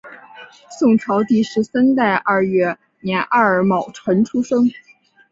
[0.79, 4.67] 宋朝第十三代二月廿二戊辰出生。